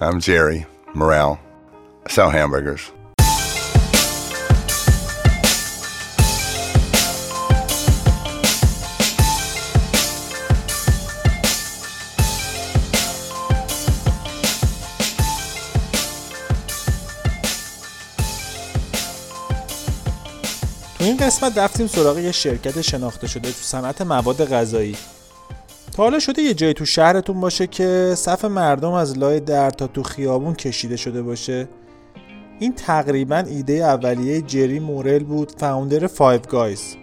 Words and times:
I'm 0.00 0.20
Jerry 0.20 0.64
Morrell. 0.94 1.40
I 2.06 2.10
sell 2.10 2.30
hamburgers. 2.30 2.92
تو 20.98 21.04
این 21.04 21.16
قسمت 21.16 21.58
رفتیم 21.58 21.86
سراغ 21.86 22.18
یه 22.18 22.32
شرکت 22.32 22.80
شناخته 22.80 23.26
شده 23.26 23.48
تو 23.48 23.58
صنعت 23.60 24.02
مواد 24.02 24.44
غذایی 24.44 24.96
حالا 25.98 26.18
شده 26.18 26.42
یه 26.42 26.54
جایی 26.54 26.74
تو 26.74 26.84
شهرتون 26.84 27.40
باشه 27.40 27.66
که 27.66 28.12
صف 28.16 28.44
مردم 28.44 28.92
از 28.92 29.18
لای 29.18 29.40
در 29.40 29.70
تا 29.70 29.86
تو 29.86 30.02
خیابون 30.02 30.54
کشیده 30.54 30.96
شده 30.96 31.22
باشه 31.22 31.68
این 32.58 32.74
تقریبا 32.74 33.36
ایده 33.36 33.72
اولیه 33.72 34.40
جری 34.40 34.80
مورل 34.80 35.24
بود 35.24 35.52
founder 35.58 36.06
Five 36.06 36.40
Guys 36.40 36.96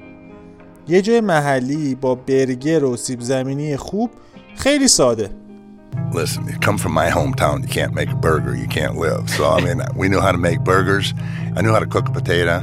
یه 0.88 1.02
جای 1.02 1.22
محلی 1.22 1.96
با 1.96 2.16
برگر 2.16 2.84
و 2.84 2.98
سیب 2.98 3.22
زمینی 3.22 3.78
خوب 3.78 4.12
خیلی 4.56 4.88
ساده 4.88 5.30
Listen, 6.12 6.48
you 6.48 6.58
come 6.68 6.78
from 6.78 6.94
my 6.94 7.10
hometown, 7.10 7.56
you 7.66 7.72
can't 7.78 7.94
make 7.94 8.10
a 8.10 8.20
burger, 8.28 8.54
you 8.64 8.70
can't 8.78 8.96
live. 9.06 9.24
So, 9.36 9.42
I 9.56 9.60
mean, 9.66 9.80
we 10.02 10.06
knew 10.10 10.22
how 10.26 10.34
to 10.38 10.42
make 10.50 10.60
burgers. 10.74 11.08
I 11.58 11.60
knew 11.62 11.74
how 11.76 11.84
to 11.86 11.92
cook 11.96 12.06
a 12.12 12.14
potato. 12.20 12.58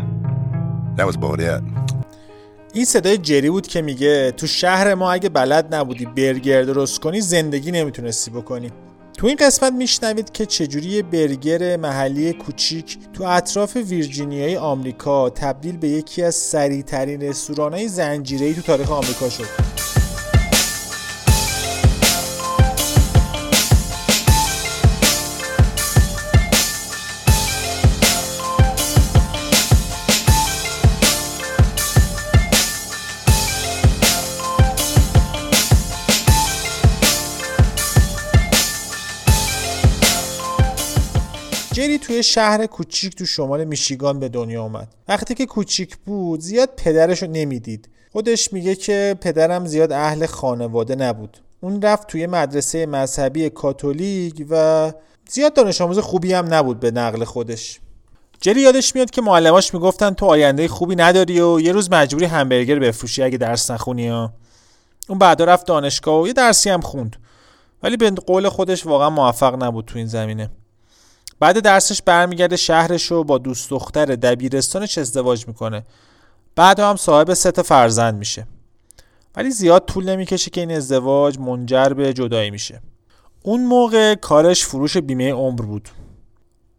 That 0.97 1.07
was 1.11 1.17
about 1.21 1.41
it. 1.41 1.63
این 2.75 2.85
صدای 2.85 3.19
جری 3.19 3.51
بود 3.51 3.67
که 3.67 3.83
میگه 3.83 4.31
تو 4.31 4.47
شهر 4.47 4.95
ما 4.95 5.13
اگه 5.13 5.29
بلد 5.29 5.75
نبودی 5.75 6.07
برگر 6.07 6.63
درست 6.63 7.01
کنی 7.01 7.21
زندگی 7.21 7.71
نمی‌تونستی 7.71 8.31
بکنی. 8.31 8.71
تو 9.19 9.27
این 9.27 9.37
قسمت 9.37 9.73
میشنوید 9.73 10.33
که 10.33 10.47
چجوری 10.47 11.03
برگر 11.03 11.77
محلی 11.77 12.33
کوچیک 12.33 12.99
تو 13.13 13.25
اطراف 13.25 13.77
ویرجینیای 13.77 14.57
آمریکا 14.57 15.31
تبدیل 15.31 15.77
به 15.77 15.89
یکی 15.89 16.23
از 16.23 16.35
سریعترین 16.35 17.23
رستورانهای 17.23 17.89
زنجیره‌ای 17.89 18.55
تو 18.55 18.63
تاریخ 18.63 18.91
آمریکا 18.91 19.29
شد. 19.29 19.72
جری 41.73 41.99
توی 41.99 42.23
شهر 42.23 42.67
کوچیک 42.67 43.17
تو 43.17 43.27
شمال 43.27 43.65
میشیگان 43.65 44.21
به 44.21 44.29
دنیا 44.29 44.63
اومد. 44.63 44.89
وقتی 45.09 45.35
که 45.35 45.47
کوچیک 45.47 45.97
بود 45.97 46.41
زیاد 46.41 46.71
پدرش 46.77 47.23
رو 47.23 47.31
نمی‌دید. 47.31 47.89
خودش 48.13 48.53
میگه 48.53 48.75
که 48.75 49.17
پدرم 49.21 49.67
زیاد 49.67 49.93
اهل 49.93 50.27
خانواده 50.27 50.95
نبود. 50.95 51.39
اون 51.61 51.83
رفت 51.83 52.07
توی 52.07 52.27
مدرسه 52.27 52.87
مذهبی 52.87 53.51
کاتولیک 53.51 54.47
و 54.51 54.93
زیاد 55.29 55.55
دانش 55.55 55.81
آموز 55.81 55.99
خوبی 55.99 56.33
هم 56.33 56.55
نبود 56.55 56.81
به 56.81 56.91
نقل 56.91 57.25
خودش. 57.25 57.81
جری 58.41 58.61
یادش 58.61 58.95
میاد 58.95 59.11
که 59.11 59.23
معلماش 59.23 59.75
می‌گفتن 59.75 60.11
تو 60.11 60.27
آینده 60.27 60.69
خوبی 60.69 60.97
نداری 60.97 61.41
و 61.41 61.61
یه 61.61 61.73
روز 61.73 61.91
مجبوری 61.91 62.27
همبرگر 62.27 62.79
بفروشی 62.79 63.23
اگه 63.23 63.39
درس 63.39 63.71
نخونی 63.71 64.09
ها. 64.09 64.33
اون 65.09 65.19
بعدا 65.19 65.45
رفت 65.45 65.67
دانشگاه 65.67 66.23
و 66.23 66.27
یه 66.27 66.33
درسی 66.33 66.71
هم 66.71 66.81
خوند. 66.81 67.17
ولی 67.83 67.97
به 67.97 68.11
قول 68.11 68.49
خودش 68.49 68.87
واقعا 68.87 69.11
موفق 69.11 69.63
نبود 69.63 69.85
تو 69.85 69.99
این 69.99 70.07
زمینه. 70.07 70.51
بعد 71.43 71.59
درسش 71.59 72.03
برمیگرده 72.03 72.57
شهرش 72.57 73.07
رو 73.07 73.25
با 73.25 73.39
دوست 73.39 73.71
دختر 73.71 74.05
دبیرستانش 74.05 74.99
ازدواج 74.99 75.49
می‌کنه. 75.49 75.87
بعد 76.57 76.81
هم 76.81 76.97
صاحب 76.97 77.35
ست 77.35 77.63
فرزند 77.63 78.15
میشه. 78.15 78.47
ولی 79.37 79.51
زیاد 79.51 79.85
طول 79.85 80.09
نمی‌کشه 80.09 80.51
که 80.51 80.61
این 80.61 80.71
ازدواج 80.71 81.39
منجر 81.39 81.89
به 81.89 82.13
جدایی 82.13 82.51
میشه. 82.51 82.81
اون 83.43 83.65
موقع 83.65 84.15
کارش 84.15 84.65
فروش 84.65 84.97
بیمه 84.97 85.33
عمر 85.33 85.63
بود. 85.63 85.89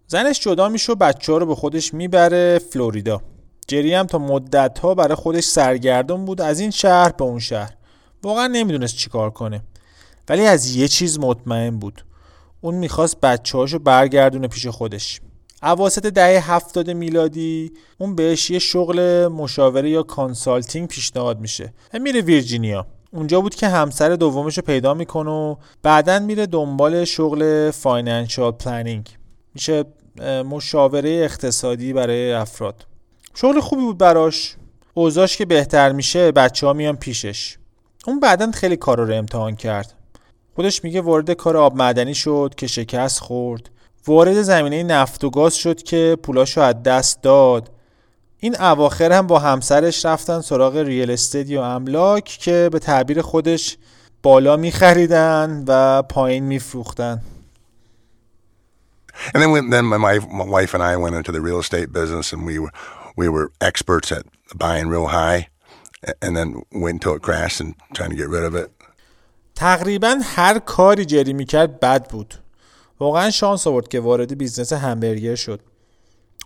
زنش 0.08 0.40
جدا 0.40 0.70
میشه 0.70 0.92
و 0.92 0.96
بچه 0.96 1.32
ها 1.32 1.38
رو 1.38 1.46
به 1.46 1.56
خودش 1.56 1.94
می‌بره 1.94 2.60
فلوریدا. 2.60 3.22
جری 3.68 3.94
هم 3.94 4.06
تا 4.06 4.18
مدت 4.18 4.80
ها 4.80 4.96
برای 4.96 5.16
خودش 5.16 5.44
سرگردون 5.44 6.26
بود 6.26 6.42
از 6.42 6.60
این 6.60 6.72
شهر 6.72 7.10
به 7.12 7.24
اون 7.24 7.40
شهر. 7.40 7.74
واقعا 8.24 8.48
نمی‌دونست 8.48 8.96
چیکار 8.96 9.30
کنه. 9.30 9.62
ولی 10.30 10.46
از 10.46 10.76
یه 10.76 10.88
چیز 10.88 11.20
مطمئن 11.20 11.80
بود. 11.80 12.06
اون 12.64 12.76
می‌خواست 12.76 13.22
بچه 13.22 13.58
هاشو 13.58 13.80
برگردونه 13.80 14.48
پیش 14.48 14.68
خودش. 14.68 15.22
اواسط 15.62 16.06
دهه 16.06 16.52
هفتاد 16.52 16.90
میلادی 16.90 17.72
اون 17.98 18.16
بهش 18.16 18.50
یه 18.50 18.60
شغل 18.60 19.28
مشاوره 19.28 19.90
یا 19.90 20.04
consulting 20.04 20.88
پیشنهاد 20.88 21.40
میشه. 21.40 21.74
و 21.94 22.00
میره 22.00 22.22
ویرجینیا. 22.22 22.88
اونجا 23.12 23.42
بود 23.42 23.56
که 23.56 23.68
همسر 23.68 24.10
دومش 24.10 24.58
رو 24.58 24.64
پیدا 24.64 24.94
می‌کنه 24.94 25.32
و 25.32 25.56
بعدا 25.84 26.20
میره 26.20 26.46
دنبال 26.46 27.06
شغل 27.06 27.72
financial 27.72 28.52
planning 28.52 29.10
میشه 29.56 29.84
مشاوره 30.46 31.10
اقتصادی 31.10 31.94
برای 31.94 32.34
افراد. 32.34 32.86
شغل 33.36 33.60
خوبی 33.60 33.82
بود 33.82 33.98
براش. 33.98 34.56
اوضاش 34.94 35.38
که 35.38 35.46
بهتر 35.46 35.92
میشه 35.92 36.32
بچه 36.32 36.68
ها 36.68 36.74
میان 36.74 36.96
پیشش. 36.96 37.58
اون 38.08 38.20
بعدا 38.20 38.52
خیلی 38.52 38.78
کار 38.78 39.00
رو 39.00 39.14
امتحان 39.14 39.56
کرد. 39.56 39.94
خودش 40.56 40.84
میگه 40.84 41.02
وارد 41.02 41.32
کار 41.32 41.58
آب 41.58 41.76
معدنی 41.76 42.16
شد 42.16 42.54
که 42.58 42.68
شکست 42.68 43.20
خورد. 43.20 43.70
وارد 44.08 44.42
زمینه 44.42 44.84
نفت 44.84 45.24
و 45.24 45.30
گاز 45.30 45.56
شد 45.56 45.84
که 45.84 46.18
پولاشو 46.24 46.62
از 46.62 46.84
دست 46.84 47.22
داد. 47.22 47.72
این 48.40 48.62
اواخر 48.62 49.12
هم 49.12 49.28
با 49.28 49.40
همسرش 49.40 50.06
رفتن 50.06 50.42
سراغ 50.42 50.78
ریل 50.78 51.12
استیت 51.12 51.50
یا 51.50 51.66
املاک 51.66 52.24
که 52.24 52.70
به 52.72 52.80
تعبیر 52.80 53.22
خودش 53.22 53.78
بالا 54.24 54.58
میخریدن 54.58 55.64
و 55.68 56.02
پایین 56.02 56.44
میفروختن. 56.44 57.22
And 59.34 59.42
then, 59.42 59.52
when, 59.52 59.70
then 59.70 59.86
my, 59.86 59.98
my 59.98 60.48
wife 60.58 60.74
and 60.74 60.84
I 60.84 60.98
went 60.98 61.16
into 61.16 61.32
the 61.32 61.40
real 61.40 61.60
estate 61.60 61.94
business, 61.94 62.34
and 62.34 62.46
we 62.46 62.58
were 62.60 62.72
we 63.16 63.30
were 63.30 63.52
experts 63.62 64.12
at 64.12 64.24
buying 64.56 64.88
real 64.88 65.08
high, 65.08 65.50
and 66.24 66.36
then 66.36 66.64
went 66.72 66.96
until 66.96 67.16
it 67.16 67.22
crashed 67.22 67.60
and 67.62 67.76
trying 67.94 68.10
to 68.10 68.16
get 68.16 68.30
rid 68.30 68.44
of 68.44 68.56
it. 68.56 68.70
تقریبا 69.56 70.20
هر 70.24 70.60
کاری 70.60 71.06
جری 71.06 71.34
می‌کرد 71.34 71.80
بد 71.80 72.10
بود. 72.10 72.34
واقعا 73.00 73.32
شانس 73.32 73.68
آورد 73.68 73.88
که 73.88 74.00
وارد 74.00 74.38
business 74.38 74.74
همبرگر 74.74 75.36
شد. 75.36 75.60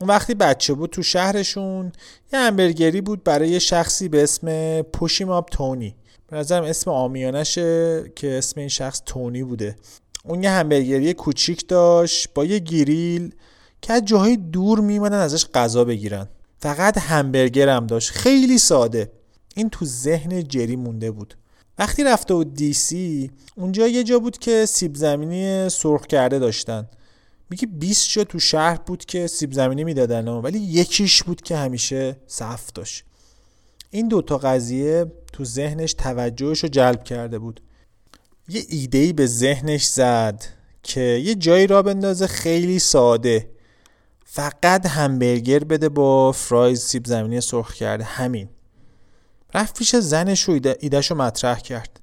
اون 0.02 0.10
وقتی 0.10 0.34
بچه 0.34 0.74
بود 0.74 0.90
تو 0.90 1.04
شهرشون 1.04 1.92
یه 2.34 2.40
همبرگری 2.40 3.02
بود 3.02 3.24
برای 3.24 3.50
یه 3.50 3.60
شخصی 3.60 4.10
به 4.10 4.24
اسم 4.24 4.82
Push 4.82 5.10
'Em 5.10 5.32
Up 5.32 5.46
Tony. 5.52 5.96
به 6.28 6.38
نظرم 6.38 6.64
اسم 6.64 6.92
عامیانشه 6.92 8.04
که 8.16 8.38
اسم 8.38 8.60
این 8.60 8.70
شخص 8.70 9.02
تونی 9.06 9.44
بوده. 9.44 9.76
اون 10.24 10.44
یه 10.44 10.50
همبرگری 10.50 11.14
کوچیک 11.14 11.68
داشت 11.68 12.30
با 12.36 12.46
یه 12.46 12.60
گریل 12.60 13.36
که 13.82 13.94
از 13.94 14.06
جاهای 14.06 14.38
دور 14.38 14.80
میمدن 14.80 15.18
ازش 15.20 15.46
غذا 15.46 15.84
بگیرن. 15.84 16.28
فقط 16.60 16.98
همبرگر 16.98 17.70
هم 17.70 17.88
داشت. 17.88 18.12
خیلی 18.12 18.58
ساده. 18.58 19.12
این 19.56 19.70
تو 19.70 19.86
ذهن 19.86 20.44
جری 20.44 20.76
مونده 20.76 21.12
بود. 21.12 21.34
وقتی 21.80 22.04
رفته 22.04 22.34
بود 22.34 22.54
دی 22.54 22.74
سی 22.74 23.32
اونجا 23.56 23.88
یه 23.88 24.04
جا 24.04 24.20
بود 24.20 24.38
که 24.38 24.66
سیب 24.66 24.96
زمینی 24.96 25.70
سرخ 25.70 26.08
کرده 26.08 26.40
داشتن. 26.40 26.88
میگه 27.50 27.68
20 27.68 28.10
جا 28.10 28.24
تو 28.24 28.40
شهر 28.40 28.78
بود 28.78 29.06
که 29.06 29.28
سیب 29.28 29.54
زمینی 29.54 29.84
می‌دادن 29.84 30.28
ولی 30.28 30.60
یکیش 30.60 31.24
بود 31.24 31.42
که 31.42 31.58
همیشه 31.58 32.18
صف 32.28 32.72
داشت. 32.74 33.04
این 33.92 34.08
دوتا 34.08 34.38
قضیه 34.38 35.06
تو 35.34 35.46
ذهنش 35.46 35.94
توجهش 35.94 36.60
رو 36.64 36.70
جلب 36.70 37.04
کرده 37.04 37.40
بود. 37.40 37.62
یه 38.50 38.66
ایده 38.70 39.14
به 39.14 39.26
ذهنش 39.26 39.86
زد 39.86 40.44
که 40.84 41.02
یه 41.02 41.36
جایی 41.36 41.68
را 41.68 41.82
بندازه 41.82 42.28
خیلی 42.28 42.80
ساده. 42.80 43.50
فقط 44.26 44.86
همبرگر 44.86 45.64
بده 45.64 45.90
با 45.90 46.32
فرایز 46.32 46.82
سیب 46.82 47.06
زمینی 47.06 47.42
سرخ 47.42 47.74
کرده. 47.74 48.04
همین. 48.04 48.50
رفت 49.54 49.78
پیش 49.78 49.96
زنش 49.96 50.42
رو 50.42 50.60
ایدهش 50.80 51.12
رو 51.12 51.18
مطرح 51.18 51.60
کرد. 51.60 52.00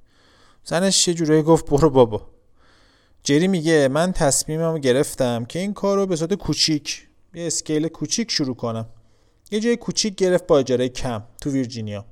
زنش 0.64 1.08
یه 1.08 1.14
جورایی 1.14 1.42
گفت 1.42 1.66
برو 1.66 1.90
بابا. 1.90 2.26
جری 3.22 3.48
میگه 3.48 3.88
من 3.88 4.12
تصمیمم 4.12 4.78
گرفتم 4.78 5.44
که 5.44 5.58
این 5.58 5.74
کار 5.74 5.96
رو 5.96 6.06
به 6.06 6.16
صورت 6.16 6.34
کوچیک 6.34 7.08
یه 7.34 7.46
اسکیل 7.46 7.88
کوچیک 7.88 8.30
شروع 8.30 8.56
کنم. 8.56 8.86
یه 9.50 9.60
جای 9.60 9.76
کوچیک 9.76 10.14
گرفت 10.14 10.46
با 10.46 10.58
اجاره 10.58 10.88
کم 10.88 11.22
تو 11.40 11.50
ویرجینیا. 11.50 12.04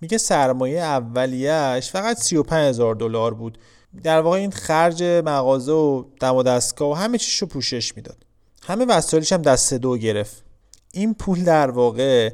میگه 0.00 0.18
سرمایه 0.18 0.80
اولیش 0.80 1.90
فقط 1.90 2.16
35 2.16 2.68
هزار 2.68 2.94
دلار 2.94 3.34
بود. 3.34 3.58
در 4.02 4.20
واقع 4.20 4.36
این 4.36 4.50
خرج 4.50 5.02
مغازه 5.02 5.72
و 5.72 6.04
دم 6.20 6.34
و 6.34 6.42
دستگاه 6.42 6.90
و 6.90 6.94
همه 6.94 7.18
چیش 7.18 7.38
رو 7.38 7.46
پوشش 7.46 7.96
می‌داد. 7.96 8.26
همه 8.62 8.84
وسایلش 8.84 9.32
هم 9.32 9.42
دست 9.42 9.74
دو 9.74 9.96
گرفت. 9.96 10.44
این 10.92 11.14
پول 11.14 11.44
در 11.44 11.70
واقع 11.70 12.32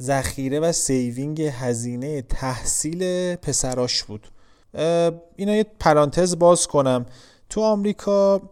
ذخیره 0.00 0.60
و 0.60 0.72
saving 0.72 1.42
هزینه 1.42 2.22
تحصیل 2.22 3.34
پسراش 3.34 4.02
بود. 4.02 4.28
اینا 5.36 5.56
یه 5.56 5.66
پرانتز 5.80 6.38
باز 6.38 6.66
کنم. 6.66 7.06
تو 7.50 7.60
آمریکا 7.60 8.42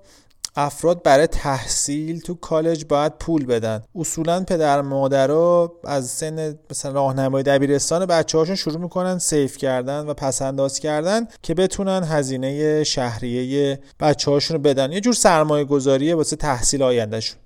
افراد 0.57 1.03
برای 1.03 1.27
تحصیل 1.27 2.21
تو 2.21 2.35
کالج 2.35 2.85
باید 2.85 3.13
پول 3.19 3.47
بدن. 3.47 3.83
اصولا 3.95 4.45
پدر 4.45 4.81
مادرها 4.81 5.73
از 5.85 6.07
سن 6.07 6.59
مثلا 6.71 6.93
راهنمای 6.93 7.43
دبیرستان 7.43 8.07
بچه 8.07 8.39
هاشون 8.39 8.55
شروع 8.55 8.79
می‌کنن 8.79 9.19
سیف 9.19 9.57
کردن 9.57 10.07
و 10.07 10.15
پس 10.15 10.43
انداز 10.43 10.79
کردن 10.79 11.29
که 11.43 11.55
بتونن 11.55 12.03
هزینه 12.05 12.85
شهریه 12.85 13.79
بچه 14.01 14.31
هاشون 14.31 14.57
رو 14.57 14.63
بدن. 14.63 14.93
یه 14.93 15.01
جور 15.01 15.15
سرمایه 15.15 15.65
گذاریه 15.65 16.15
واسه 16.15 16.37
تحصیل 16.37 16.83
آیندهشون. 16.83 17.39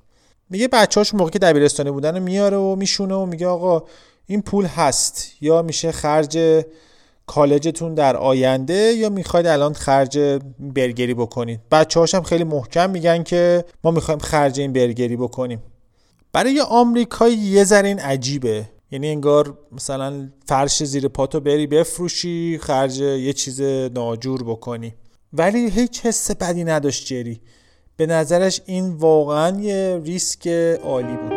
میگه 0.50 0.68
بچه 0.68 1.00
هاشون 1.00 1.20
موقع 1.20 1.30
که 1.30 1.38
دبیرستانی 1.38 1.90
بودن 1.90 2.16
رو 2.16 2.22
میاره 2.22 2.56
و 2.56 2.76
میشونه 2.76 3.14
و 3.14 3.26
میگه 3.26 3.46
آقا 3.46 3.82
این 4.26 4.42
پول 4.42 4.64
هست. 4.64 5.28
یا 5.40 5.62
میشه 5.62 5.92
خرج 5.92 6.64
کالجتون 7.26 7.94
در 7.94 8.16
آینده 8.16 8.74
یا 8.74 9.08
می‌خواید 9.08 9.46
الان 9.46 9.72
خرج 9.72 10.18
برگری 10.60 11.14
بکنید. 11.14 11.60
بچه 11.70 12.00
هاشم 12.00 12.22
خیلی 12.22 12.44
محکم 12.44 12.90
میگن 12.90 13.22
که 13.22 13.64
ما 13.84 13.90
می‌خوایم 13.90 14.20
خرج 14.20 14.60
این 14.60 14.72
برگری 14.72 15.16
بکنیم. 15.16 15.62
برای 16.32 16.60
آمریکایی 16.60 17.36
یه 17.36 17.64
ذره 17.64 17.94
عجیبه. 17.94 18.68
یعنی 18.90 19.08
انگار 19.08 19.58
مثلا 19.72 20.28
فرش 20.46 20.84
زیر 20.84 21.08
پاتو 21.08 21.40
بری 21.40 21.66
بفروشی 21.66 22.58
خرج 22.62 23.00
یه 23.00 23.32
چیز 23.32 23.60
ناجور 23.94 24.42
بکنی. 24.42 24.94
ولی 25.32 25.70
هیچ 25.70 26.06
حس 26.06 26.30
بدی 26.30 26.64
نداشت 26.64 27.06
جری. 27.06 27.40
به 27.98 28.06
نظرش 28.06 28.60
این 28.66 28.90
واقعا 28.90 29.60
یه 29.60 30.00
ریسک 30.04 30.48
عالی 30.84 31.16
بود. 31.16 31.32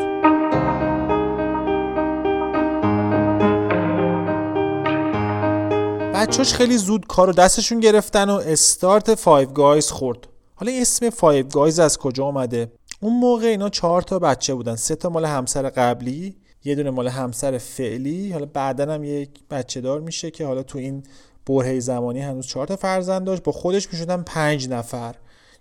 بچهاش 6.13 6.53
خیلی 6.53 6.77
زود 6.77 7.07
کار 7.07 7.27
رو 7.27 7.33
دستشون 7.33 7.79
گرفتن 7.79 8.29
و 8.29 8.33
استارت 8.33 9.15
Five 9.15 9.49
Guys 9.49 9.91
خورد. 9.91 10.27
حالا 10.55 10.71
اسم 10.71 11.09
Five 11.09 11.47
Guys 11.47 11.79
از 11.79 11.97
کجا 11.97 12.25
آمده 12.25 12.71
اون 12.99 13.19
موقع 13.19 13.47
اینا 13.47 13.69
چهار 13.69 14.01
تا 14.01 14.19
بچه 14.19 14.53
بودن. 14.53 14.75
سه 14.75 14.95
تا 14.95 15.09
مال 15.09 15.25
همسر 15.25 15.69
قبلی 15.69 16.35
یه 16.63 16.75
دونه 16.75 16.89
مال 16.89 17.07
همسر 17.07 17.57
فعلی. 17.57 18.31
حالا 18.31 18.45
بعدا 18.45 18.93
هم 18.93 19.03
یک 19.03 19.29
بچه 19.51 19.81
دار 19.81 20.01
میشه 20.01 20.31
که 20.31 20.45
حالا 20.45 20.63
تو 20.63 20.77
این 20.77 21.03
برهه 21.45 21.79
زمانی 21.79 22.19
هنوز 22.19 22.47
چهار 22.47 22.67
تا 22.67 22.75
فرزند 22.75 23.25
داشت. 23.25 23.43
با 23.43 23.51
خودش 23.51 23.93
می‌شدن 23.93 24.23
پنج 24.23 24.69
نفر. 24.69 25.15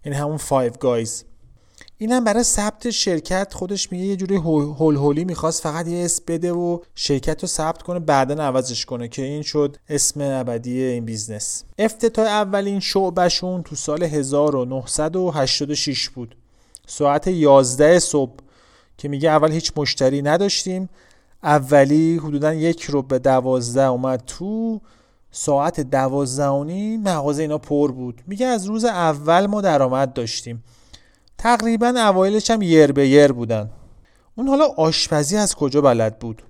یعنی 0.04 0.18
همون 0.18 0.36
Five 0.36 0.72
Guys 0.80 1.24
اینم 1.98 2.24
برای 2.24 2.42
ثبت 2.42 2.90
شرکت 2.90 3.54
خودش 3.54 3.92
میگه 3.92 4.04
یه 4.04 4.16
جوری 4.16 4.36
هول 4.36 4.96
هولی 4.96 5.24
می‌خواست 5.24 5.62
فقط 5.62 5.88
یه 5.88 6.04
اسم 6.04 6.24
بده 6.28 6.52
و 6.52 6.78
شرکت 6.94 7.42
رو 7.42 7.48
ثبت 7.48 7.82
کنه 7.82 7.98
بعدا 7.98 8.44
عوضش 8.44 8.86
کنه 8.86 9.08
که 9.08 9.22
این 9.22 9.42
شد 9.42 9.76
اسم 9.88 10.20
ابدی 10.20 10.82
این 10.82 11.04
business. 11.04 11.64
افتتاح 11.78 12.26
اولین 12.26 12.80
شعبشون 12.80 13.62
تو 13.62 13.76
سال 13.76 14.02
1986 14.02 16.08
بود. 16.08 16.36
ساعت 16.86 17.26
11 17.26 17.98
صبح 17.98 18.34
که 18.98 19.08
میگه 19.08 19.30
اول 19.30 19.52
هیچ 19.52 19.72
مشتری 19.76 20.22
نداشتیم. 20.22 20.88
اولی 21.42 22.16
حدودا 22.16 22.54
یک 22.54 22.82
رو 22.82 23.02
به 23.02 23.18
دوازده 23.18 23.84
اومد 23.84 24.22
تو 24.26 24.80
ساعت 25.32 25.80
دوازده 25.80 26.96
مغازه 26.96 27.42
اینا 27.42 27.58
پر 27.58 27.92
بود 27.92 28.22
میگه 28.26 28.46
از 28.46 28.66
روز 28.66 28.84
اول 28.84 29.46
ما 29.46 29.60
درآمد 29.60 30.12
داشتیم 30.12 30.64
تقریبا 31.38 31.88
اوایلش 31.88 32.50
هم 32.50 32.62
یر 32.62 32.92
به 32.92 33.08
یر 33.08 33.32
بودن 33.32 33.70
اون 34.34 34.48
حالا 34.48 34.64
آشپزی 34.76 35.36
از 35.36 35.54
کجا 35.54 35.80
بلد 35.80 36.18
بود 36.18 36.42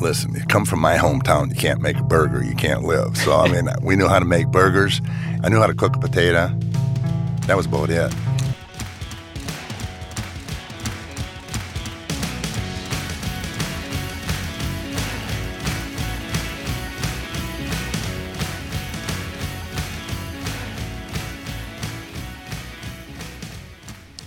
Listen, 0.00 0.34
you 0.34 0.44
come 0.54 0.64
from 0.64 0.80
my 0.80 0.96
hometown, 0.96 1.44
you 1.52 1.58
can't 1.66 1.80
make 1.80 1.96
a 1.96 2.02
burger, 2.02 2.42
you 2.50 2.54
can't 2.54 2.82
live. 2.92 3.16
So, 3.16 3.30
I 3.44 3.46
mean, 3.52 3.66
we 3.88 3.94
knew 3.96 4.08
how 4.08 4.18
to 4.18 4.30
make 4.36 4.46
burgers. 4.48 5.00
I 5.44 5.48
knew 5.48 5.60
how 5.62 5.70
to 5.74 5.78
cook 5.82 5.96
a 5.96 6.00
potato. 6.06 6.44
That 7.46 7.56
was 7.56 7.66
about 7.66 7.90
it. 7.90 8.12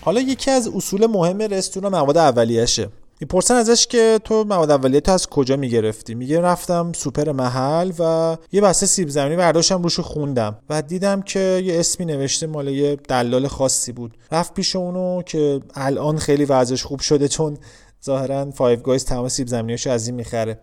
حالا 0.10 0.22
یکی 0.22 0.52
از 0.52 0.68
اصول 0.68 1.06
مهم 1.06 1.42
رستوران 1.42 1.92
مواد 1.92 2.18
اولیه‌شه. 2.18 2.90
می‌پرسن 3.22 3.56
ازش 3.56 3.88
که 3.88 4.20
تو 4.24 4.44
مواد 4.44 4.72
اولیه 4.72 5.00
تو 5.00 5.12
از 5.12 5.28
کجا 5.28 5.58
می‌گرفتی؟ 5.58 6.16
میگه 6.16 6.42
رفتم 6.42 6.92
سوپر 6.96 7.32
محل 7.32 7.92
و 8.00 8.38
یه 8.52 8.62
بسته 8.62 8.86
سیب 8.86 9.10
زمینی 9.10 9.36
برداشتم 9.36 9.84
روش 9.84 10.00
خوندم. 10.00 10.58
و 10.70 10.82
دیدم 10.82 11.22
که 11.22 11.62
یه 11.66 11.80
اسمی 11.80 12.06
نوشته 12.06 12.48
مال 12.48 12.68
یه 12.68 12.96
دلال 12.96 13.48
خاصی 13.48 13.92
بود. 13.92 14.18
رفت 14.32 14.54
پیش 14.54 14.76
اونو 14.76 15.22
که 15.22 15.60
الان 15.74 16.18
خیلی 16.18 16.46
وضعش 16.46 16.84
خوب 16.84 17.00
شده 17.00 17.28
چون 17.28 17.58
ظاهرا 18.06 18.52
Five 18.52 18.80
Guys 18.80 19.06
تمام 19.06 19.28
سیب 19.28 19.48
زمینیاشو 19.48 19.90
از 19.90 20.08
این 20.08 20.16
می‌خره. 20.16 20.60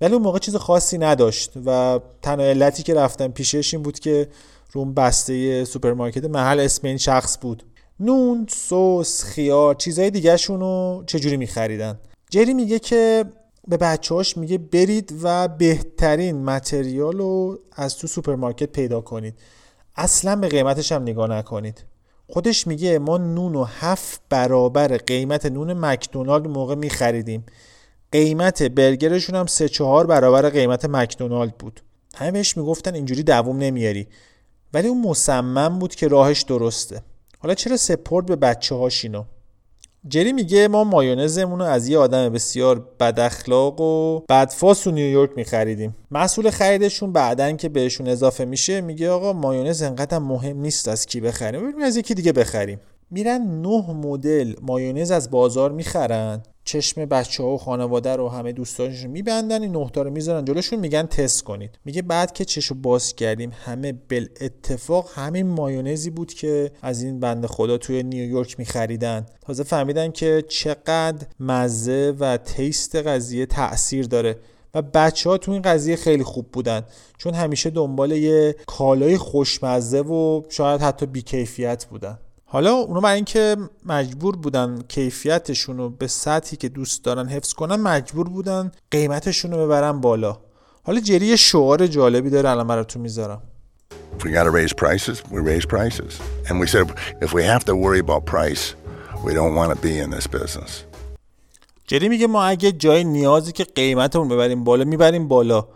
ولی 0.00 0.12
اون 0.14 0.22
موقع 0.22 0.38
چیز 0.38 0.56
خاصی 0.56 0.98
نداشت 0.98 1.52
و 1.66 2.00
تنها 2.22 2.46
علتی 2.46 2.82
که 2.82 2.94
رفتم 2.94 3.28
پیشش 3.28 3.74
این 3.74 3.82
بود 3.82 3.98
که 3.98 4.28
رو 4.72 4.94
بسته 4.94 5.64
سوپرمارکت 5.64 6.24
محل 6.24 6.60
اسم 6.60 6.86
این 6.86 6.96
شخص 6.96 7.38
بود. 7.40 7.62
نون، 8.00 8.46
سس، 8.50 9.24
خیار، 9.24 9.74
چیزهای 9.74 10.10
دیگه 10.10 10.36
رو 10.36 11.04
چجوری 11.06 11.36
میخریدن؟ 11.36 11.98
جری 12.30 12.54
میگه 12.54 12.78
که 12.78 13.24
به 13.68 13.76
بچهاش 13.76 14.36
میگه 14.36 14.58
برید 14.58 15.14
و 15.22 15.48
بهترین 15.48 16.44
material 16.44 17.18
رو 17.18 17.58
از 17.72 17.96
تو 17.96 18.06
سوپرمارکت 18.06 18.72
پیدا 18.72 19.00
کنید. 19.00 19.34
اصلا 19.96 20.36
به 20.36 20.48
قیمتش 20.48 20.92
هم 20.92 21.02
نگاه 21.02 21.30
نکنید. 21.30 21.84
خودش 22.28 22.66
میگه 22.66 22.98
ما 22.98 23.18
نون 23.18 23.54
و 23.54 23.64
هفت 23.64 24.20
برابر 24.28 24.96
قیمت 24.96 25.46
نون 25.46 25.72
مکدونالد 25.72 26.48
موقع 26.48 26.74
میخریدیم. 26.74 27.46
قیمت 28.12 28.62
برگرشون 28.62 29.36
هم 29.36 29.46
سه 29.46 29.68
چهار 29.68 30.06
برابر 30.06 30.48
قیمت 30.48 30.84
مکدونالد 30.84 31.58
بود. 31.58 31.80
همه 32.14 32.30
بهش 32.30 32.56
می‌گفتن 32.56 32.94
اینجوری 32.94 33.22
دووم 33.22 33.58
نمیاری. 33.58 34.08
ولی 34.74 34.88
اون 34.88 35.02
مصمم 35.02 35.78
بود 35.78 35.94
که 35.94 36.08
راهش 36.08 36.42
درسته. 36.42 37.02
حالا 37.44 37.54
چرا 37.54 37.76
سپورت 37.76 38.26
به 38.26 38.36
بچه 38.36 38.74
هاشینو 38.74 39.24
جری 40.08 40.32
میگه 40.32 40.68
ما 40.68 40.84
مایونزمون 40.84 41.58
رو 41.58 41.64
از 41.64 41.88
یه 41.88 41.98
آدم 41.98 42.28
بسیار 42.28 42.88
بد 43.00 43.20
اخلاق 43.20 43.80
و 43.80 44.20
بدفاس 44.28 44.80
تو 44.80 44.90
نیویورک 44.90 45.30
میخریدیم. 45.36 45.96
مسئول 46.10 46.50
خریدشون 46.50 47.12
بعدن 47.12 47.56
که 47.56 47.68
بهشون 47.68 48.08
اضافه 48.08 48.44
میشه 48.44 48.80
میگه 48.80 49.10
آقا 49.10 49.32
مایونز 49.32 49.82
انقدر 49.82 50.18
مهم 50.18 50.60
نیست 50.60 50.88
از 50.88 51.06
کی 51.06 51.20
بخریم. 51.20 51.60
بریم 51.60 51.82
از 51.82 51.96
یکی 51.96 52.14
دیگه 52.14 52.32
بخریم. 52.32 52.80
میرن 53.10 53.60
نه 53.60 53.90
مدل 53.90 54.54
مایونز 54.62 55.10
از 55.10 55.30
بازار 55.30 55.72
می‌خرن. 55.72 56.42
چشم 56.64 57.04
بچه 57.04 57.42
ها 57.42 57.48
و 57.48 57.58
خانواده 57.58 58.16
رو 58.16 58.28
همه 58.28 58.52
دوستانشون 58.52 59.10
میبندن 59.10 59.62
این 59.62 59.76
نهتا 59.76 60.02
رو 60.02 60.10
می‌ذارن 60.10 60.44
جلوشون 60.44 60.80
میگن 60.80 61.06
تست 61.06 61.42
کنید. 61.42 61.78
میگه 61.84 62.02
بعد 62.02 62.32
که 62.32 62.44
چشو 62.44 62.74
باز 62.74 63.14
کردیم 63.14 63.52
همه 63.64 63.92
بل 64.08 64.26
اتفاق 64.40 65.10
همین 65.14 65.46
مایونزی 65.46 66.10
بود 66.10 66.34
که 66.34 66.70
از 66.82 67.02
این 67.02 67.20
بند 67.20 67.46
خدا 67.46 67.78
توی 67.78 68.02
نیویورک 68.02 68.58
میخریدن. 68.58 69.26
تازه 69.40 69.62
فهمیدن 69.62 70.10
که 70.10 70.44
چقدر 70.48 71.26
مزه 71.40 72.14
و 72.20 72.36
تیست 72.36 72.96
قضیه 72.96 73.46
تاثیر 73.46 74.06
داره 74.06 74.36
و 74.74 74.82
بچه 74.82 75.30
ها 75.30 75.38
تو 75.38 75.52
این 75.52 75.62
قضیه 75.62 75.96
خیلی 75.96 76.24
خوب 76.24 76.46
بودن. 76.52 76.82
چون 77.18 77.34
همیشه 77.34 77.70
دنبال 77.70 78.12
یه 78.12 78.56
کالای 78.66 79.16
خوشمزه 79.16 80.00
و 80.00 80.42
شاید 80.48 80.80
حتی 80.80 81.06
بیکیفیت 81.06 81.84
بودن. 81.84 82.18
حالا 82.54 82.72
اونا 82.72 83.00
برای 83.00 83.14
اینکه 83.14 83.56
مجبور 83.86 84.36
بودن 84.36 84.82
کیفیتشون 84.88 85.78
رو 85.78 85.90
به 85.90 86.06
سطحی 86.06 86.56
که 86.56 86.68
دوست 86.68 87.04
دارن 87.04 87.28
حفظ 87.28 87.52
کنن 87.52 87.76
مجبور 87.76 88.28
بودن 88.28 88.72
قیمتشون 88.90 89.50
رو 89.50 89.66
ببرن 89.66 90.00
بالا 90.00 90.38
حالا 90.82 91.00
جری 91.00 91.36
شعار 91.36 91.86
جالبی 91.86 92.30
داره 92.30 92.50
الان 92.50 92.66
براتون 92.66 93.02
می‌ذارم 93.02 93.42
If 94.18 94.24
we 94.24 94.30
got 94.30 94.44
to 94.44 94.50
raise 94.50 94.72
prices, 94.72 95.16
we 95.30 95.40
raise 95.40 95.66
prices. 95.66 96.12
And 96.48 96.60
we 96.60 96.66
said 96.66 96.86
if 97.22 97.30
we 97.34 97.42
have 97.52 97.64
to 97.64 97.74
worry 97.84 98.00
about 98.06 98.24
price, 98.36 98.64
we 99.24 99.32
don't 99.38 99.54
want 99.60 99.70
to 99.74 99.78
be 99.86 99.98
in 100.04 100.10
this 100.10 100.26
business. 100.26 100.84
جری 101.86 102.08
میگه 102.08 102.26
ما 102.26 102.44
اگه 102.44 102.72
جای 102.72 103.04
نیازی 103.04 103.52
که 103.52 103.64
قیمتمون 103.64 104.28
ببریم 104.28 104.64
بالا 104.64 104.84
می‌بریم 104.84 105.28
بالا 105.28 105.68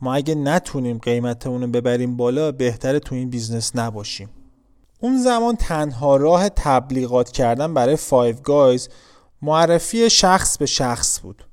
ما 0.00 0.14
اگه 0.14 0.34
نتونیم 0.34 0.98
قیمتمون 0.98 1.60
رو 1.60 1.66
ببریم 1.66 2.16
بالا 2.16 2.52
بهتره 2.52 2.98
تو 2.98 3.14
این 3.14 3.30
business 3.30 3.76
نباشیم 3.76 4.28
اون 5.02 5.22
زمان 5.22 5.56
تنها 5.56 6.16
راه 6.16 6.48
تبلیغات 6.48 7.30
کردن 7.30 7.74
برای 7.74 7.96
Five 7.96 8.36
Guys 8.36 8.88
معرفی 9.42 10.10
شخص 10.10 10.58
به 10.58 10.66
شخص 10.66 11.20
بود. 11.20 11.44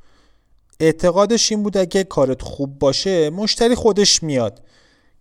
اعتقادش 0.79 1.51
این 1.51 1.63
بود 1.63 1.77
اگه 1.77 2.03
کارت 2.03 2.41
خوب 2.41 2.79
باشه 2.79 3.29
مشتری 3.29 3.75
خودش 3.75 4.23
میاد. 4.23 4.61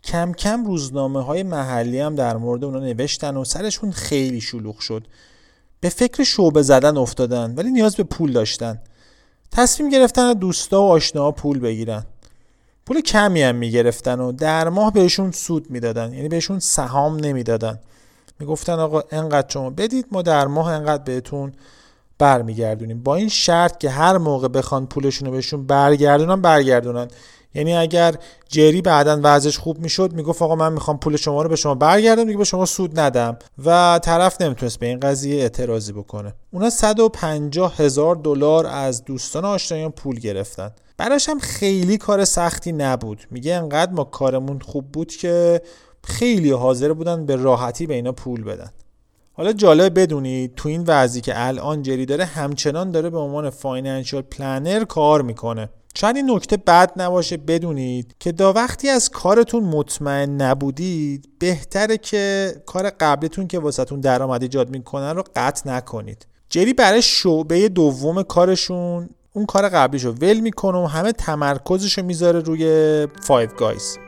کم 0.05 0.33
کم 0.33 0.65
روزنامه 0.65 1.25
های 1.25 1.43
محلی 1.43 2.01
هم 2.01 2.15
در 2.15 2.37
مورد 2.37 2.65
اونا 2.65 2.79
نوشتن 2.79 3.37
و 3.37 3.45
سرشون 3.45 3.91
خیلی 3.91 4.41
شلوغ 4.41 4.79
شد. 4.79 5.07
به 5.81 5.89
فکر 5.89 6.25
شعبه 6.25 6.63
زدن 6.63 6.97
افتادن 6.97 7.55
ولی 7.55 7.71
نیاز 7.71 7.97
به 7.97 8.03
پول 8.03 8.33
داشتن. 8.33 8.81
تصمیم 9.53 9.91
گرفتن 9.91 10.33
دوستا 10.33 10.83
و 10.83 10.91
آشناها 10.91 11.33
پول 11.33 11.59
بگیرن. 11.59 12.05
پول 12.87 13.01
کمی 13.01 13.43
هم 13.43 13.57
می‌گرفتن 13.57 14.21
و 14.21 14.33
در 14.33 14.69
ماه 14.69 14.93
بهشون 14.93 15.33
سود 15.33 15.71
می‌دادن 15.71 16.13
یعنی 16.13 16.29
بهشون 16.29 16.59
سهام 16.59 17.17
نمی‌دادن. 17.17 17.81
می‌گفتن 18.41 18.73
آقا 18.79 19.03
انقدر 19.11 19.49
شما 19.49 19.71
بدید 19.71 20.07
ما 20.13 20.23
در 20.23 20.47
ماه 20.47 20.73
انقدر 20.73 21.03
بهتون 21.03 21.53
برمیگردونیم. 22.19 23.03
با 23.03 23.17
این 23.17 23.29
شرط 23.29 23.79
که 23.79 23.91
هر 23.91 24.19
موقع 24.19 24.49
بخوان 24.49 24.87
پولشون 24.87 25.27
رو 25.29 25.35
بهشون 25.35 25.67
برگردونن 25.67 26.41
برگردونن. 26.41 27.09
یعنی 27.55 27.75
اگر 27.75 28.15
جری 28.49 28.83
بعدا 28.83 29.21
وضعش 29.23 29.59
خوب 29.59 29.79
می‌شد 29.79 30.13
می‌گفت 30.13 30.43
آقا 30.43 30.55
من 30.57 30.73
می‌خوام 30.73 30.99
پول 30.99 31.17
شما 31.17 31.43
رو 31.43 31.49
به 31.49 31.57
شما 31.57 31.75
برگردم 31.75 32.25
دیگه 32.25 32.39
به 32.39 32.45
شما 32.45 32.67
سود 32.67 33.01
ندم. 33.01 33.39
و 33.65 34.01
طرف 34.03 34.41
نمی‌تونست 34.41 34.79
به 34.79 34.87
این 34.87 35.01
قضیه 35.01 35.43
اعتراضی 35.43 35.93
بکنه. 35.93 36.35
اونا 36.51 36.71
150 36.71 37.75
هزار 37.77 38.17
دلار 38.17 38.67
از 38.67 39.05
دوستان 39.05 39.45
آشنایان 39.45 39.91
پول 39.91 40.19
گرفتن. 40.19 40.71
براش 40.97 41.29
هم 41.29 41.39
خیلی 41.39 41.99
کار 41.99 42.25
سختی 42.25 42.73
نبود. 42.73 43.27
میگه 43.31 43.55
انقدر 43.55 43.93
ما 43.93 44.05
کارمون 44.05 44.59
خوب 44.59 44.93
بود 44.93 45.09
که 45.13 45.63
خیلی 46.09 46.51
حاضر 46.51 46.93
بودن 46.93 47.27
به 47.27 47.37
راحتی 47.37 47.87
به 47.87 47.95
اینا 47.95 48.13
پول 48.13 48.45
بدن. 48.45 48.71
حالا 49.33 49.53
جالب 49.53 50.01
بدونید 50.01 50.55
تو 50.55 50.69
این 50.69 50.85
وضعی 50.87 51.21
که 51.21 51.33
الان 51.37 51.83
جری 51.83 52.07
داره 52.07 52.25
همچنان 52.25 52.91
داره 52.91 53.11
به 53.11 53.19
عنوان 53.19 53.51
financial 53.51 54.23
planner 54.23 54.85
کار 54.85 55.23
می‌کنه. 55.23 55.69
شاید 55.95 56.17
این 56.17 56.31
نکته 56.31 56.57
بد 56.57 56.93
نباشه 56.97 57.37
بدونید 57.37 58.15
که 58.21 58.33
تا 58.33 58.53
وقتی 58.53 58.89
از 58.89 59.11
کارتون 59.11 59.63
مطمئن 59.65 60.43
نبودید 60.43 61.29
بهتره 61.39 61.99
که 61.99 62.53
کار 62.67 62.91
قبلتون 62.91 63.47
که 63.47 63.59
واسهتون 63.59 64.01
درآمد 64.01 64.43
ایجاد 64.43 64.71
می‌کنن 64.71 65.11
رو 65.17 65.25
قطع 65.37 65.71
نکنید. 65.71 66.27
جری 66.51 66.73
برای 66.73 67.03
شعبه 67.03 67.69
دوم 67.69 68.23
کارشون 68.23 69.09
اون 69.33 69.47
کار 69.47 69.69
قبلیش 69.69 70.05
ول 70.05 70.41
می‌کنه 70.41 70.79
و 70.79 70.87
همه 70.87 71.13
تمرکزش 71.13 71.99
رو 71.99 72.05
می‌ذاره 72.05 72.41
روی 72.41 73.07
Five 73.23 73.49
Guys 73.59 73.99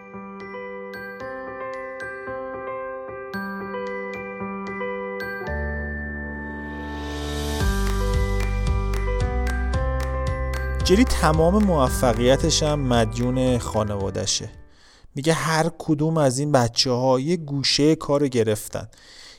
جری 10.90 11.04
تمام 11.04 11.64
موفقیتش 11.64 12.62
هم 12.62 12.80
مدیون 12.80 13.59
خانوادشه 13.59 14.50
میگه 15.14 15.32
هر 15.32 15.70
کدوم 15.78 16.16
از 16.16 16.38
این 16.38 16.52
بچه 16.52 16.90
ها 16.90 17.20
یه 17.20 17.37
گوشه 17.37 17.94
کار 17.94 18.28
گرفتن. 18.28 18.88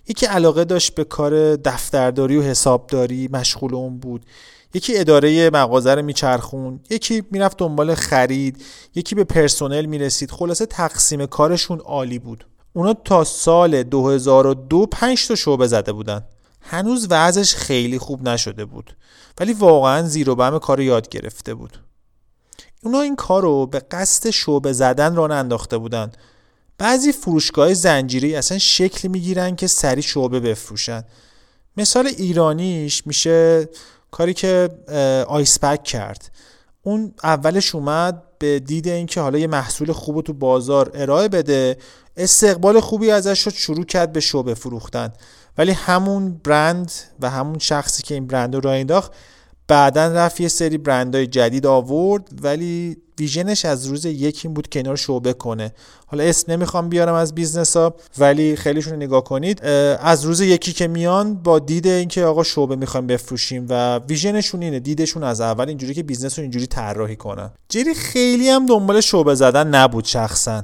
یکی 0.08 0.26
علاقه 0.26 0.66
داشت 0.66 0.96
به 0.96 1.04
کار 1.04 1.56
دفترداری 1.56 2.38
و 2.38 2.42
حسابداری 2.42 3.30
مشغول 3.32 3.76
اون 3.76 4.00
بود. 4.00 4.26
یکی 4.74 4.98
اداره 4.98 5.50
مغازه 5.50 5.96
رو 5.96 6.02
میچرخون 6.02 6.80
یکی 6.90 7.24
می‌رفت 7.32 7.58
دنبال 7.58 7.96
خرید. 7.96 8.64
یکی 8.96 9.16
به 9.16 9.24
پرسنل 9.24 9.86
می‌رسید. 9.86 10.32
خلاصه 10.32 10.66
تقسیم 10.66 11.26
کارشون 11.26 11.80
عالی 11.80 12.20
بود. 12.20 12.46
اونا 12.74 12.94
تا 12.94 13.24
سال 13.24 13.84
2002 13.84 14.86
پنج 14.86 15.28
تا 15.28 15.36
شعبه 15.36 15.68
زده 15.68 15.94
بودن. 15.94 16.22
هنوز 16.72 17.08
وضعش 17.10 17.56
خیلی 17.56 18.00
خوب 18.00 18.30
نشده 18.30 18.66
بود 18.66 18.96
ولی 19.40 19.54
واقعا 19.54 20.08
زیر 20.08 20.30
و 20.30 20.36
بم 20.36 20.60
کار 20.60 20.80
یاد 20.80 21.10
گرفته 21.10 21.54
بود. 21.54 21.78
اونا 22.84 23.02
این 23.02 23.16
کار 23.16 23.42
رو 23.42 23.66
به 23.66 23.80
قصد 23.80 24.30
شعبه 24.30 24.74
زدن 24.74 25.16
ران 25.16 25.32
انداخته 25.32 25.78
بودن. 25.78 26.12
بعضی 26.78 27.12
فروشگاه 27.12 27.74
زنجیری 27.74 28.36
اصلا 28.36 28.58
شکل 28.58 29.08
می‌گیرن 29.08 29.56
که 29.56 29.68
سری 29.68 30.02
شعبه 30.02 30.40
بفروشن. 30.40 31.04
مثال 31.78 32.08
ایرانیش 32.08 33.08
میشه 33.08 33.70
کاری 34.12 34.34
که 34.34 34.70
آیس 35.28 35.60
پک 35.60 35.84
کرد. 35.84 36.32
اون 36.82 37.14
اولش 37.24 37.76
اومد 37.76 38.24
به 38.42 38.60
دید 38.60 38.88
اینکه 38.88 39.22
حالا 39.22 39.40
یه 39.40 39.48
محصول 39.48 39.92
خوب 39.92 40.22
تو 40.22 40.34
بازار 40.34 40.92
ارائه 40.94 41.28
بده 41.28 41.78
استقبال 42.18 42.80
خوبی 42.80 43.12
ازش 43.12 43.40
شد 43.40 43.54
شروع 43.54 43.86
کرد 43.86 44.14
به 44.14 44.20
شعبه 44.20 44.54
فروختن 44.54 45.14
ولی 45.58 45.72
همون 45.72 46.42
برند 46.44 46.92
و 47.20 47.30
همون 47.30 47.60
شخصی 47.60 48.04
که 48.04 48.14
این 48.14 48.28
برند 48.28 48.56
رو 48.56 48.62
راه 48.62 48.76
انداخت 48.76 49.12
بعدا 49.68 50.08
رفت 50.08 50.42
یه 50.42 50.48
سری 50.48 50.78
برندهای 50.78 51.28
جدید 51.28 51.66
آورد 51.66 52.30
ولی 52.42 52.98
vision 53.22 53.55
ش 53.55 53.66
از 53.66 53.86
روز 53.86 54.06
یک 54.06 54.42
این 54.44 54.54
بود 54.54 54.70
که 54.70 54.80
اینا 54.80 54.92
رو 54.92 54.98
شعبه 54.98 55.34
کنه. 55.34 55.74
حالا 56.08 56.24
اسم 56.24 56.52
نمی‌خوام 56.52 56.90
بیارم 56.90 57.14
از 57.14 57.36
business 57.36 57.78
ها 57.78 57.96
ولی 58.18 58.56
خیلیشون 58.56 58.96
نگاه 58.96 59.24
کنید. 59.24 59.66
از 59.66 60.26
روز 60.26 60.42
یکی 60.42 60.74
که 60.74 60.88
میان 60.88 61.34
با 61.34 61.60
دید 61.60 61.88
اینکه 61.88 62.26
آقا 62.26 62.44
شعبه 62.44 62.76
می‌خوایم 62.76 63.08
بفروشیم 63.08 63.66
و 63.70 63.98
vision 63.98 64.37
شون 64.37 64.64
اینه 64.64 64.80
دیدشون 64.80 65.24
از 65.24 65.42
اول 65.42 65.68
اینجوری 65.68 65.94
که 65.94 66.04
business 66.04 66.40
رو 66.40 66.42
اینجوری 66.42 66.68
طراحی 66.68 67.16
کنن. 67.16 67.52
جری 67.70 67.94
خیلی 67.94 68.50
هم 68.50 68.66
دنبال 68.66 69.02
شعبه 69.02 69.36
زدن 69.36 69.68
نبود 69.68 70.06
شخصا. 70.06 70.64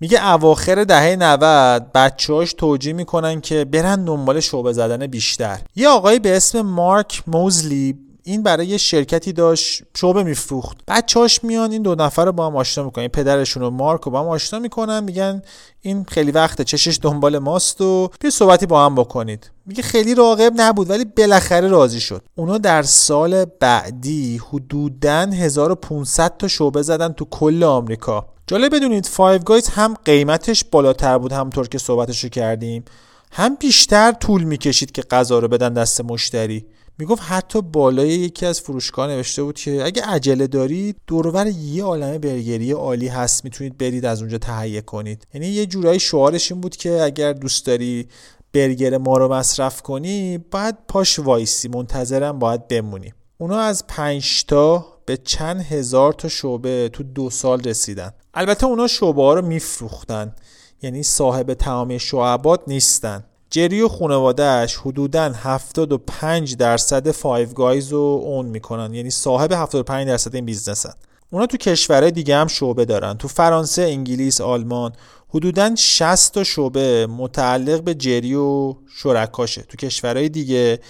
میگه 0.00 0.32
اواخر 0.32 0.84
دهه 0.84 1.16
90 1.16 1.92
بچه‌هاش 1.94 2.52
توجیه 2.52 2.92
می‌کنن 2.92 3.40
که 3.40 3.64
برن 3.64 4.04
دنبال 4.04 4.40
شعبه 4.40 4.72
زدن 4.72 5.06
بیشتر. 5.06 5.58
یه 5.76 5.88
آقایی 5.88 6.18
به 6.18 6.36
اسم 6.36 6.60
مارک 6.60 7.22
موزلی 7.26 7.98
این 8.26 8.42
برای 8.42 8.78
شرکتی 8.78 9.32
داشت 9.32 9.82
شعبه 9.96 10.22
میفروخت. 10.22 10.78
بچه‌هاش 10.88 11.44
میان 11.44 11.70
این 11.70 11.82
دو 11.82 11.94
نفر 11.94 12.24
رو 12.24 12.32
با 12.32 12.46
هم 12.46 12.56
آشنا 12.56 12.84
می‌کنن. 12.84 13.08
پدرشون 13.08 13.62
و 13.62 13.70
مارک 13.70 14.00
رو 14.00 14.12
با 14.12 14.20
هم 14.20 14.28
آشنا 14.28 14.58
می‌کنن 14.58 15.04
میگن 15.04 15.42
این 15.80 16.04
خیلی 16.04 16.30
وقته 16.30 16.64
چشش 16.64 16.98
دنبال 17.02 17.38
ماست 17.38 17.80
و 17.80 18.10
بیا 18.20 18.30
صحبتی 18.30 18.66
با 18.66 18.86
هم 18.86 18.94
بکنید. 18.94 19.50
میگه 19.66 19.82
خیلی 19.82 20.14
راغب 20.14 20.52
نبود 20.56 20.90
ولی 20.90 21.04
بالاخره 21.04 21.68
راضی 21.68 22.00
شد. 22.00 22.22
اونا 22.34 22.58
در 22.58 22.82
سال 22.82 23.44
بعدی 23.44 24.40
حدوداً 24.48 25.20
1500 25.20 26.36
تا 26.36 26.48
شعبه 26.48 26.82
زدن 26.82 27.12
تو 27.12 27.24
کل 27.24 27.64
آمریکا. 27.64 28.26
جالب 28.46 28.74
بدونید 28.74 29.06
Five 29.06 29.38
Guys 29.38 29.68
هم 29.68 29.94
قیمتش 30.04 30.64
بالاتر 30.64 31.18
بود 31.18 31.32
همطور 31.32 31.68
که 31.68 31.78
صحبتش 31.78 32.24
رو 32.24 32.30
کردیم. 32.30 32.84
هم 33.32 33.54
بیشتر 33.54 34.12
طول 34.12 34.44
می‌کشید 34.44 34.92
که 34.92 35.02
غذا 35.02 35.38
رو 35.38 35.48
بدن 35.48 35.72
دست 35.72 36.00
مشتری. 36.00 36.66
می‌گفت 36.98 37.22
حتی 37.22 37.62
بالای 37.62 38.08
یکی 38.08 38.46
از 38.46 38.60
فروشگاه 38.60 39.06
نوشته 39.06 39.42
بود 39.42 39.58
که 39.58 39.84
اگه 39.84 40.02
عجله 40.02 40.46
دارید 40.46 40.96
دورور 41.06 41.46
یه 41.46 41.84
عالمه 41.84 42.18
برگری 42.18 42.72
عالی 42.72 43.08
هست 43.08 43.44
می‌تونید 43.44 43.78
برید 43.78 44.04
از 44.04 44.20
اونجا 44.20 44.38
تهیه 44.38 44.80
کنید. 44.80 45.26
یعنی 45.34 45.46
یه 45.46 45.66
جورایی 45.66 46.00
شعارش 46.00 46.52
این 46.52 46.60
بود 46.60 46.76
که 46.76 47.02
اگر 47.02 47.32
دوست 47.32 47.66
داری 47.66 48.08
برگر 48.52 48.98
ما 48.98 49.16
رو 49.16 49.32
مصرف 49.32 49.82
کنی 49.82 50.38
باید 50.38 50.76
پاش 50.88 51.18
وایسی 51.18 51.68
منتظرم 51.68 52.38
باید 52.38 52.68
بمونی. 52.68 53.12
اونا 53.38 53.58
از 53.58 53.86
پنج 53.86 54.44
تا 54.44 54.86
به 55.06 55.16
چند 55.16 55.60
هزار 55.60 56.12
تا 56.12 56.28
شعبه 56.28 56.90
تو 56.92 57.02
دو 57.02 57.30
سال 57.30 57.60
رسیدن. 57.60 58.10
البته 58.34 58.66
اونا 58.66 58.86
شعبه 58.86 59.22
ها 59.22 59.34
رو 59.34 59.42
میفروختن 59.42 60.34
یعنی 60.82 61.02
صاحب 61.02 61.54
تمام 61.54 61.98
شعبات 61.98 62.60
نیستن. 62.66 63.24
جری 63.54 63.82
و 63.82 63.88
خانوادهش 63.88 64.76
حدودا 64.76 65.32
75 65.34 66.56
درصد 66.56 67.10
Five 67.10 67.48
Guys 67.48 67.92
رو 67.92 68.20
own 68.24 68.46
می‌کنن. 68.46 68.94
یعنی 68.94 69.10
صاحب 69.10 69.52
75 69.52 70.08
درصد 70.08 70.34
این 70.34 70.44
business 70.44 70.82
ن. 70.82 70.92
اونا 71.30 71.46
تو 71.46 71.56
کشورهای 71.56 72.10
دیگه 72.10 72.36
هم 72.36 72.46
شعبه 72.46 72.84
دارن. 72.84 73.14
تو 73.14 73.28
فرانسه، 73.28 73.82
انگلیس، 73.82 74.40
آلمان 74.40 74.92
حدودا 75.28 75.74
60 75.74 76.34
تا 76.34 76.44
شعبه 76.44 77.06
متعلق 77.06 77.82
به 77.82 77.94
جری 77.94 78.34
و 78.34 78.74
شرکاشه. 78.96 79.62
تو 79.62 79.76
کشورهای 79.76 80.28
دیگه 80.28 80.80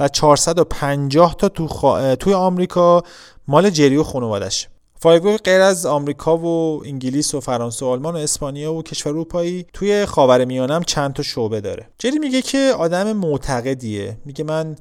و 0.00 0.08
450 0.08 1.34
تا 1.38 1.48
تو 1.48 1.68
توی 2.16 2.34
آمریکا 2.34 3.02
مال 3.48 3.70
جری 3.70 3.96
و 3.96 4.02
خانوادش 4.02 4.68
فایگو 5.02 5.36
غیر 5.36 5.60
از 5.60 5.86
آمریکا 5.86 6.36
و 6.36 6.82
انگلیس 6.86 7.34
و 7.34 7.40
فرانسه 7.40 7.86
و 7.86 7.88
آلمان 7.88 8.14
و 8.14 8.18
اسپانیا 8.18 8.74
و 8.74 8.82
کشور 8.82 9.12
اروپایی 9.12 9.66
توی 9.72 10.06
خاورمیانه 10.06 10.74
هم 10.74 10.82
چند 10.82 11.12
تا 11.12 11.22
شعبه 11.22 11.60
داره. 11.60 11.88
جری 11.98 12.18
میگه 12.18 12.42
که 12.42 12.74
آدم 12.78 13.12
معتقدیه. 13.12 14.18
میگه 14.24 14.44
من 14.44 14.76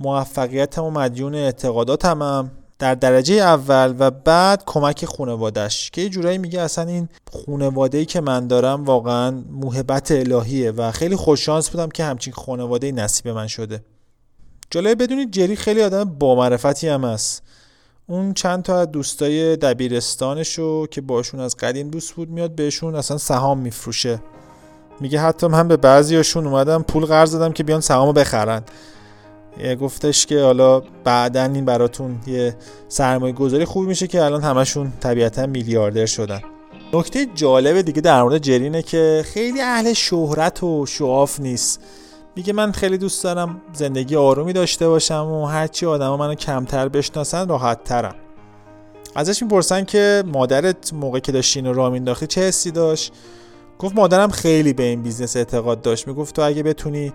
موفقیتم 0.00 0.84
و 0.84 0.90
مدیون 0.90 1.34
اعتقاداتمم 1.34 2.50
در 2.78 2.94
درجه 2.94 3.34
اول 3.34 3.94
و 3.98 4.10
بعد 4.10 4.62
کمک 4.66 5.04
خانوادش 5.04 5.90
که 5.90 6.00
یه 6.00 6.08
جورایی 6.08 6.38
میگه 6.38 6.60
اصلا 6.60 6.88
این 6.88 7.08
خانواده 7.46 8.04
که 8.04 8.20
من 8.20 8.46
دارم 8.46 8.84
واقعا 8.84 9.30
موهبت 9.50 10.10
الهیه 10.10 10.70
و 10.70 10.90
خیلی 10.90 11.16
خوششانس 11.16 11.70
بودم 11.70 11.88
که 11.88 12.04
همچین 12.04 12.32
خانواده 12.32 12.92
نصیب 12.92 13.28
من 13.28 13.46
شده. 13.46 13.84
جالب 14.70 15.02
بدونید 15.02 15.30
جری 15.30 15.56
خیلی 15.56 15.82
آدم 15.82 16.04
با 16.04 16.34
معرفتی 16.34 16.88
هم 16.88 17.04
است 17.04 17.42
اون 18.06 18.34
چند 18.34 18.62
تا 18.62 18.80
از 18.80 18.90
دوستای 18.90 19.56
دبیرستانشو 19.56 20.86
که 20.86 21.00
باشون 21.00 21.40
از 21.40 21.56
قدیم 21.56 21.88
دوست 21.88 22.12
بود 22.12 22.30
میاد 22.30 22.54
بهشون 22.54 22.94
اصلا 22.94 23.18
سهام 23.18 23.58
میفروشه. 23.58 24.22
میگه 25.00 25.20
حتی 25.20 25.46
من 25.46 25.68
به 25.68 25.76
بعضیاشون 25.76 26.46
اومدم 26.46 26.82
پول 26.82 27.04
قرض 27.04 27.32
دادم 27.32 27.52
که 27.52 27.62
بیان 27.62 27.80
سهامو 27.80 28.12
بخرن. 28.12 28.62
یه 29.58 29.74
گفتش 29.74 30.26
که 30.26 30.42
حالا 30.42 30.80
بعدا 31.04 31.44
این 31.44 31.64
براتون 31.64 32.18
یه 32.26 32.56
سرمایه 32.88 33.32
گذاری 33.32 33.64
خوبی 33.64 33.86
میشه 33.86 34.06
که 34.06 34.22
الان 34.22 34.42
همشون 34.42 34.92
طبیعتا 35.00 35.46
میلیاردر 35.46 36.06
شدن. 36.06 36.40
نکته 36.92 37.26
جالب 37.34 37.80
دیگه 37.80 38.00
در 38.00 38.22
مورد 38.22 38.38
جرینه 38.38 38.82
که 38.82 39.24
خیلی 39.26 39.60
اهل 39.60 39.92
شهرت 39.92 40.62
و 40.62 40.86
شعاف 40.86 41.40
نیست. 41.40 41.80
میگه 42.36 42.52
من 42.52 42.72
خیلی 42.72 42.98
دوست 42.98 43.24
دارم 43.24 43.60
زندگی 43.72 44.16
آرومی 44.16 44.52
داشته 44.52 44.88
باشم 44.88 45.26
و 45.26 45.46
هرچی 45.46 45.86
آدما 45.86 46.16
منو 46.16 46.34
کمتر 46.34 46.88
بشناسن 46.88 47.48
راحت 47.48 47.84
ترم 47.84 48.14
ازش 49.14 49.42
می‌پرسن 49.42 49.84
که 49.84 50.24
مادرت 50.26 50.92
موقع 50.92 51.18
که 51.18 51.32
داشتی 51.32 51.58
اینو 51.58 51.72
راه 51.72 51.92
مینداختی 51.92 52.26
چه 52.26 52.40
حسی 52.40 52.70
داشت؟ 52.70 53.12
گفت 53.78 53.94
مادرم 53.94 54.30
خیلی 54.30 54.72
به 54.72 54.82
این 54.82 55.02
business 55.02 55.36
اعتقاد 55.36 55.82
داشت. 55.82 56.08
می‌گفت 56.08 56.36
تو 56.36 56.42
اگه 56.42 56.62
بتونی 56.62 57.12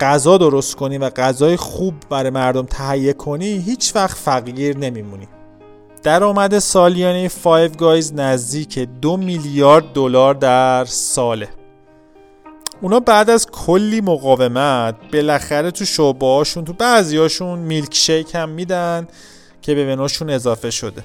غذا 0.00 0.38
درست 0.38 0.76
کنی 0.76 0.98
و 0.98 1.10
غذای 1.10 1.56
خوب 1.56 1.94
برای 2.10 2.30
مردم 2.30 2.66
تهیه 2.66 3.12
کنی 3.12 3.46
هیچ 3.46 3.96
وقت 3.96 4.16
فقیر 4.16 4.78
نمیمونی. 4.78 5.28
درآمد 6.02 6.58
سالیانه 6.58 7.28
Five 7.28 7.70
Guys 7.70 8.14
نزدیک 8.14 8.78
دو 8.78 9.16
میلیارد 9.16 9.92
دلار 9.92 10.34
در 10.34 10.84
ساله. 10.84 11.48
اونا 12.80 13.00
بعد 13.00 13.30
از 13.30 13.46
کلی 13.46 14.00
مقاومت 14.00 14.94
بالاخره 15.12 15.70
تو 15.70 15.84
شعبه 15.84 16.26
هاشون 16.26 16.64
تو 16.64 16.72
بعضی 16.72 17.16
هاشون 17.16 17.58
میلک 17.58 17.94
شیک 17.94 18.34
هم 18.34 18.48
میدن 18.48 19.08
که 19.62 19.74
به 19.74 19.96
منوشون 19.96 20.30
اضافه 20.30 20.70
شده. 20.70 21.02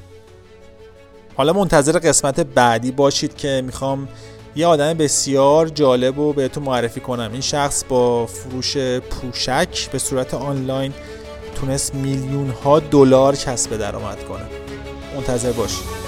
حالا 1.35 1.53
منتظر 1.53 1.99
قسمت 1.99 2.39
بعدی 2.39 2.91
باشید 2.91 3.37
که 3.37 3.61
می‌خوام 3.65 4.07
یه 4.55 4.67
آدم 4.67 4.93
بسیار 4.93 5.67
جالب 5.67 6.17
رو 6.17 6.33
بهتون 6.33 6.63
معرفی 6.63 6.99
کنم. 6.99 7.29
این 7.31 7.41
شخص 7.41 7.83
با 7.89 8.25
فروش 8.25 8.77
پوشک 8.77 9.91
به 9.91 9.99
صورت 9.99 10.33
آنلاین 10.33 10.93
تونست 11.55 11.95
میلیون 11.95 12.49
ها 12.49 12.79
دلار 12.79 13.35
کسب 13.35 13.77
درآمد 13.77 14.23
کنه. 14.23 14.45
منتظر 15.15 15.51
باشید. 15.51 16.00